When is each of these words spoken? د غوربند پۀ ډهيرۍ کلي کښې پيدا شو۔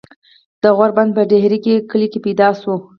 د 0.61 0.63
غوربند 0.77 1.09
پۀ 1.15 1.21
ډهيرۍ 1.29 1.59
کلي 1.89 2.07
کښې 2.11 2.19
پيدا 2.25 2.47
شو۔ 2.61 2.75